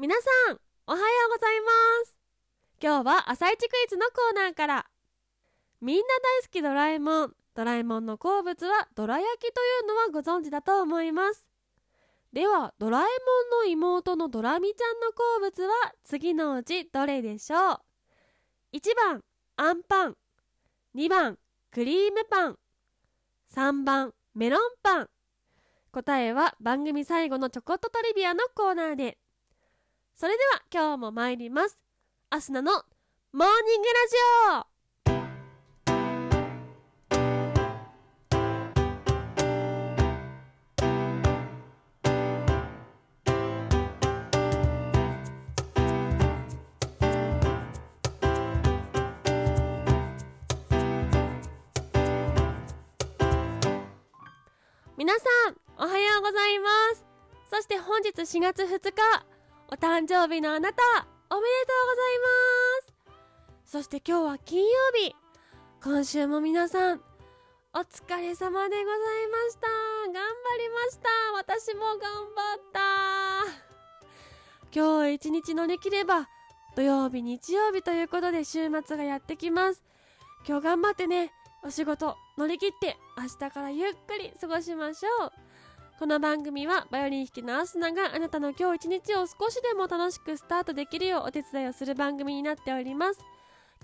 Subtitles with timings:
[0.00, 1.66] 皆さん、おはようございま
[2.06, 2.16] す。
[2.82, 4.86] 今日は朝一クイズのコーナーから。
[5.82, 7.34] みんな大好きドラえもん。
[7.54, 11.46] ドラえもんの好物はドラ焼きというのはご存知だと思います。
[12.32, 17.80] では、ドラえもんの妹のドラミちゃんの好物は次のうちどれでしょう
[18.72, 19.22] ?1 番、
[19.56, 20.16] アンパン。
[20.94, 21.38] 2番、
[21.70, 22.58] クリームパン。
[23.54, 25.10] 3番、メロンパン。
[25.92, 29.18] 答えは番組最後のちょこっとトリビアのコーナーで。
[30.20, 31.78] それでは今日も参ります。
[32.28, 32.72] アスナの
[33.32, 34.16] モーニングラジ
[34.50, 34.66] オ
[54.98, 57.06] 皆さん、おはようございます。
[57.50, 59.29] そして本日4月2日、
[59.72, 60.82] お誕生日のあなた、
[61.30, 62.18] おめでとうござい
[63.62, 65.14] ますそして今日は金曜日。
[65.80, 67.00] 今週も皆さん、
[67.72, 69.68] お疲れ様でございました。
[70.06, 70.22] 頑張
[70.58, 71.08] りました。
[71.36, 72.80] 私も頑張った。
[74.74, 76.26] 今日一日乗り切れば、
[76.74, 79.84] 土曜日、日曜日ということで週末がやってきます。
[80.48, 81.30] 今日頑張ってね、
[81.62, 85.32] お仕事乗り切って明日からゆっくり過ごしましょう。
[86.00, 93.20] この番組はバイオリン弾きのアスナがあなたの今日一日を少しでも楽しくスタートできるようお手伝いをする番組になっております。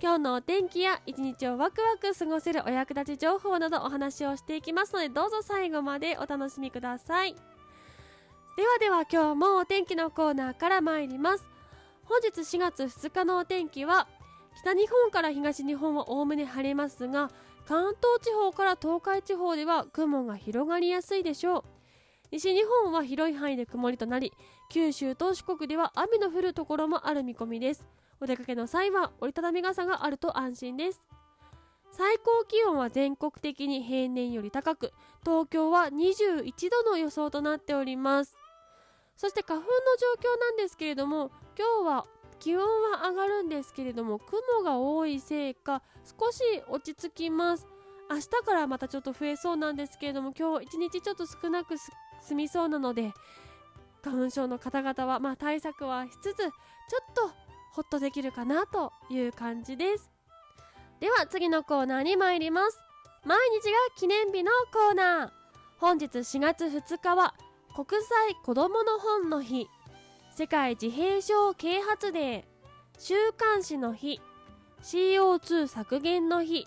[0.01, 7.35] 今日のお天気や一日をワクワク過ごせるお役立ち情報などお話をしていきますのでどうぞ最後までお楽しみください。
[7.35, 11.47] ではでは今日もお天気のコーナーから参ります。
[12.05, 14.09] 本日4月2日のお天気は
[14.57, 17.31] 北日本から東日本はおおむね晴れますが
[17.67, 21.76] 関東地方から東海地方では雲が広がりやすいでしょう。
[22.37, 24.31] 西日本は広い範囲で曇りとなり
[24.69, 27.87] 九州と四国では雨の降るところもある見込みです。
[28.21, 31.01] お出かけの際は折りたたみ傘があると安心です。
[31.93, 34.93] 最高気温は全国的に平年より高く
[35.25, 38.37] 東京は21度の予想となっております。
[39.17, 39.73] そして花粉の
[40.21, 42.07] 状況なんですけれども今日は
[42.39, 47.67] 気温は上がるんですけれども雲が多いせいか少し落ち着きます。
[48.09, 51.77] 明日からまたちょっと増えそうなんですけれども今日一日ちょっと少なく
[52.23, 53.13] 済みそうなので
[54.03, 56.51] 花粉症の方々はまあ対策はしつつちょっ
[57.15, 57.31] と
[57.73, 60.11] ホッとできるかなという感じです。
[61.01, 62.79] では次のコーナーに参ります。
[63.25, 65.31] 毎日が記念日のコーナー。
[65.79, 67.35] 本日4月2日は
[67.75, 69.69] 国際子どもの本の日。
[70.35, 72.45] 世界自閉症啓発デー。
[72.99, 74.21] 週刊誌の日。
[74.83, 76.67] CO2 削減の日。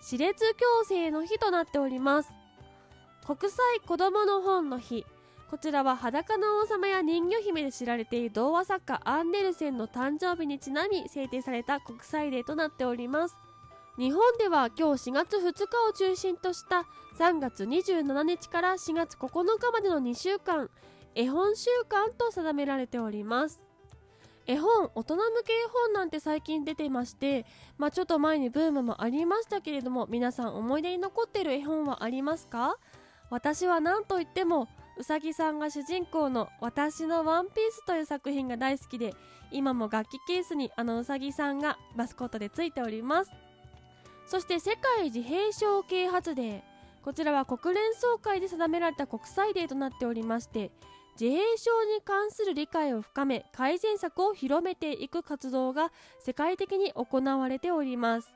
[0.00, 2.30] 歯列矯正の日となっております。
[3.26, 5.04] 国際子どもの本の日。
[5.50, 13.36] こちらは裸の王様や人魚姫で知られている童話作家アンデルセンの誕生日にちなみ制定された国際デーとなっております。
[13.98, 16.86] 日本では今日4月2日を中心とした
[17.18, 20.70] 3月27日から4月9日までの2週間
[21.14, 23.60] 絵本週間と定められております。
[24.50, 27.46] 絵本大人向け絵本なんて最近出てまして
[27.78, 32.76] まあちょっと前にブームもありましたけれども皆さん思い出に残っている絵本はありますか？
[33.30, 34.66] 私は何といっても
[34.98, 39.14] うさぎさんが主人公の「私のワンピース」という作品が大好きで
[39.52, 43.30] 今も楽器ケースにあのうさぎさんがマスコットでついております。
[44.26, 46.62] そして世界自閉症啓発デー。
[47.02, 50.70] こちらは国連総会で定められた国際デーとなっておりまして
[51.20, 58.32] 自閉症に関する理解を深め改善策を広めていく活動が世界的に行われております。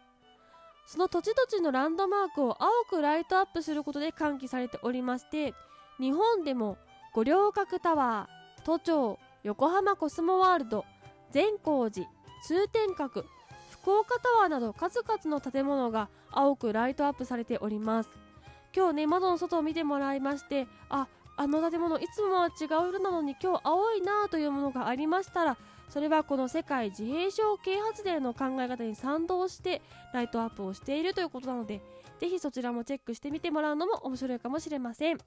[0.87, 5.55] その土地土地のランドマークを青くライトアップすることで喚起されておりまして
[5.99, 6.77] 日本でも
[7.15, 10.85] 五稜郭タワー都庁横浜コスモワールド
[11.31, 12.07] 善光寺
[12.43, 13.25] 通天閣
[13.71, 18.11] 福岡タワーなど数々の建物が青くライトアップされております。
[18.77, 21.07] 今日ね窓の外を見てもらいましてあ
[21.37, 25.57] あの建物いつもは違う色なのに今日青いなというものがありましたら
[25.89, 29.83] それはこの世界自閉症啓発デーの考え方に賛同して
[30.13, 31.81] ライトアップをしているということなので
[32.21, 35.19] ぜひそちらもチェックしてみてもらうのも面白いかもしれません。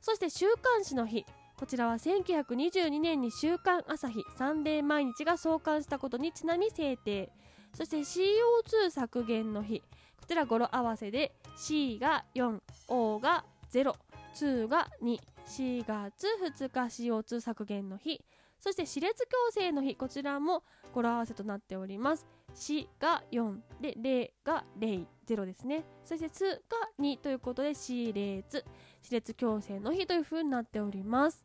[0.00, 1.26] そして週刊誌の日
[1.56, 7.30] こちらは1922年に週刊朝日サンデー毎日が創刊したことにちなみ制定。
[7.74, 9.80] そして CO2 削減の日
[10.20, 13.94] こちら語呂合わせで C が 4O が0
[14.38, 18.24] 2が 2C 月2日 CO2 削減の日。
[18.60, 22.26] そして歯列矯正の日こちらも語呂合わせとなっております。
[22.54, 25.84] 死が4で0が0 0ですね。
[26.04, 28.64] そしてつが2ということで死列
[29.02, 31.44] 歯列矯正の日という風になっております。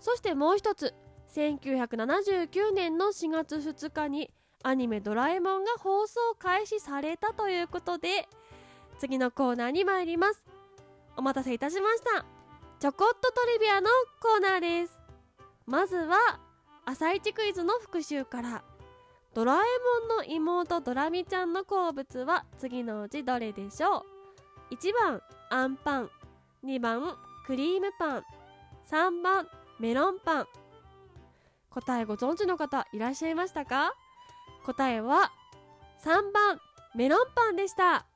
[0.00, 0.94] そしてもう一つ
[1.34, 4.30] 1979年の4月2日に
[4.62, 8.28] アニメ「ドラえもん」が放送開始されたということで
[8.98, 10.55] 次のコーナーに参ります。
[11.16, 12.24] お待たせいたしました。
[12.78, 13.88] ちょこっとトリビアの
[14.20, 14.98] コーナーです。
[15.66, 16.38] まずは
[16.84, 18.62] 朝一クイズの復習から。
[19.34, 19.56] ドラえ
[20.08, 24.04] もんの妹ドラミちゃんの好物は次のうちどれでしょ
[24.70, 25.20] う？1番
[25.50, 26.10] あんパン。
[26.64, 27.16] 2番
[27.46, 28.24] クリームパン。
[28.90, 29.46] 3番
[29.78, 30.46] メロンパン。
[31.70, 33.92] 答えご存知の方いらっしゃいましたか？
[34.64, 35.32] 答えは
[36.04, 36.60] 3番
[36.94, 38.06] メロンパンでした。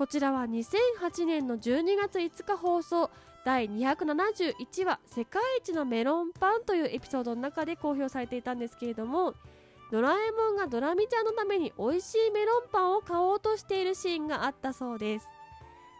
[0.00, 3.10] こちらは2008年の12月5日放送
[3.44, 9.34] 第271話「世界一のメロンパン」というエピソードの中で公表されていたんですけれども
[9.92, 15.28] ドラえもんがドラミちゃんのために美味しいメロンパンを買おうとしているシーンがあったそうです。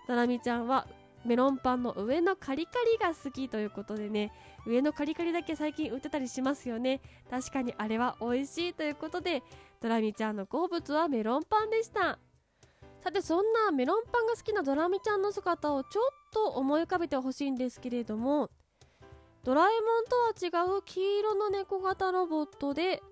[0.08, 0.86] ドラミちゃんは
[1.26, 4.32] メロンパンの上のカリカリが好きということでね
[4.66, 7.02] 上のカリカリだけ最近売ってたりしますよね。
[7.28, 9.42] 確かにあれは美味しいということで
[9.82, 12.18] ドラミちゃんの好物はメロンパンでした。
[13.02, 18.50] さてそんなメロンパンが好きなドラミちゃんの姿をちょっと思い浮かべてほしいんですけれども
[19.42, 20.48] ドラえもんとは違
[20.78, 23.02] う黄色の猫型ロボットで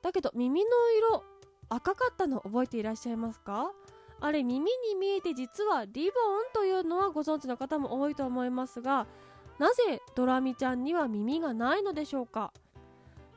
[0.00, 1.24] だけど耳の色
[1.68, 3.72] 赤かったの覚えていらっしゃいますか？
[4.20, 6.12] あれ耳に見えて実はリボン
[6.54, 9.06] というのはご存知の方も多いと思いますが
[9.58, 12.52] なぜドラミちゃんには耳がないのでしょうか？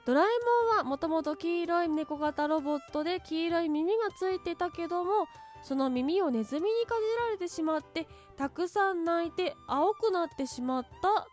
[0.06, 0.26] ドラえ
[0.70, 5.28] もんはもともと黄色い猫型ロボットで黄色い耳がついてたけども
[5.64, 8.08] その耳をネズミにかじられてしまって
[8.38, 10.90] たくさん泣いて青くなってしまった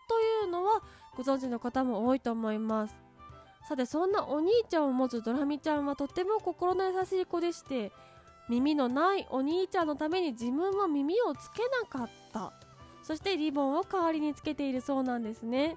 [0.09, 0.81] というのは
[1.15, 2.95] ご存知の方も多いと思います。
[3.69, 7.91] さてそんなお兄ちゃんを持つドラミちゃんはとっても心の優しい子でして
[8.49, 12.51] 耳のないお兄ちゃんのために自分は耳をつけなかった。
[13.03, 15.75] そしてリボンを代わりにつけているそうなんですね。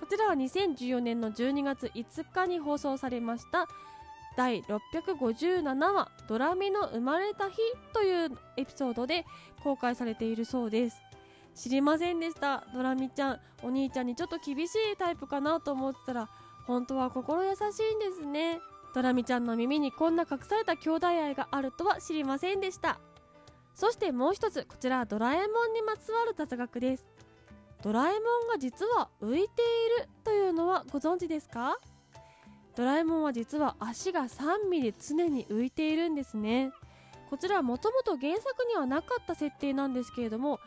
[0.00, 3.68] こちらは2014年の12月5日に放送されました
[4.36, 7.56] 第657話「ドラミの生まれた日」
[7.92, 9.26] というエピソードで
[9.62, 11.00] 公開されているそうです。
[11.54, 13.40] 知りませんでしたドラミちゃん。
[13.62, 16.28] お兄ちゃんにちょっと厳しいタイプかなと思ってたら
[16.66, 18.60] 本当は心優しいんですね。
[18.94, 22.98] ドラミちゃんの耳にこんな隠された兄弟愛があるとは知りませんでした。
[23.74, 27.06] そしてもう一つこちらはドラえもんにまつわる雑学です。
[27.82, 29.46] ドラえもんが実は浮いてい
[30.02, 31.76] るというのはご存知ですか？
[32.76, 36.70] ドラえもんは実は足が3ミリ常に浮いているんですね。
[37.28, 40.60] こちらはもともと原作にはなかった設定なんですけれども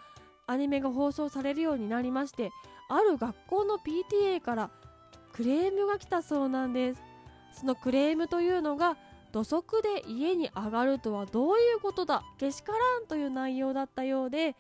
[0.46, 2.52] アニメが放送されるようになりまして
[2.90, 4.70] ある学校の PTA から
[5.32, 7.02] クレームが来たそうなんです。
[7.54, 8.98] そのクレームというのが
[9.32, 12.24] 土足で家に上がるとはどういうことだ？
[12.38, 14.56] けしからんという内容だったようで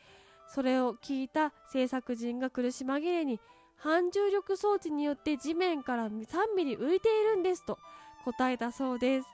[0.47, 3.39] それを聞いた制作陣が苦し紛れに
[3.77, 7.77] 反重力装置によって地面から3ミリ浮いているんですと
[8.23, 9.27] 答えたそうです。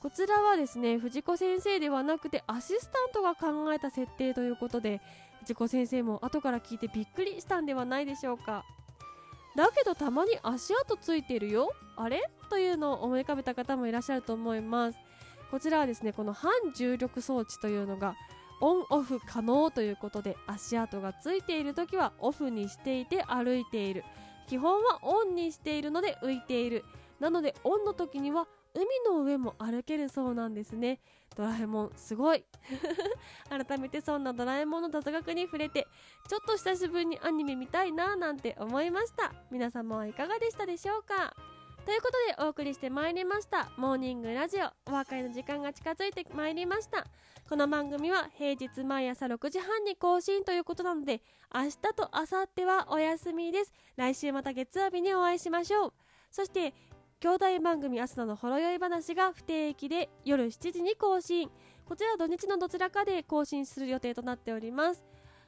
[0.00, 5.00] こちらはですね藤子先生ではなくてアシスタントが考えた設定ということで
[5.40, 8.64] 藤子先生も後から聞いてびっくりしたんではないでしょうか。
[9.54, 12.22] だけどたまに足跡ついてるよあれ？
[12.48, 14.98] というのを思い浮かべた方もいらっしゃると思います。
[15.50, 18.14] こちらはですねこの反重力装置というのが
[18.62, 24.04] オンオフ可能ということで足跡がついている時はオフにしていて歩いている
[24.48, 26.84] 基本はオンにしているので浮いている。
[27.20, 31.00] なのでオンの時には海の上も歩けるそうなんですね。
[31.36, 32.44] ドラえもんすごい。
[33.48, 35.86] 改めてそんなドラえもんの雑学に触れて
[36.28, 39.32] ちょっと久しぶりにアニメ見たいななんて思いました。
[39.50, 41.34] 皆様はいかがでしたでしょうか？
[41.84, 44.66] ということでお送りしてまいりましたモーニングラジオ。
[44.88, 47.04] お別れの時間が近づいてまいりました。
[47.48, 51.22] この番組は平日毎朝6時半に更新ということなので
[51.52, 53.72] 明日と明後日はお休みです。
[53.96, 55.92] 来週また月曜日にお会いしましょう。
[56.30, 56.72] そして
[57.18, 61.50] 兄弟番組アスナのほろ酔い話が不定期で夜7時に更新。
[61.84, 65.04] こちら土日のどちらかで更新する予定となっております。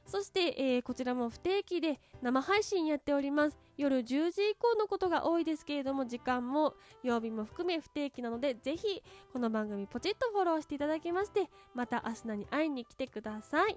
[0.07, 3.59] そして、えー、こちらも不定期で生配信やっております。
[3.77, 13.77] 夜10時以降のことが多いですけれども時間も曜日も含め不定期なのでぜひこの番組ポチッとフォローしていただきましてまたアスナに会いに来てください。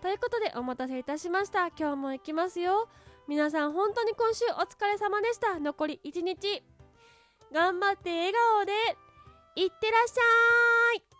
[0.00, 1.68] ということでお待たせいたしました。
[1.68, 2.88] 今日も行きますよ。
[3.28, 5.58] 皆さん本当に今週お疲れ様でした。
[5.60, 6.62] 残り1日。
[7.52, 8.72] 頑張って笑顔で
[9.56, 11.11] いってらっしゃい。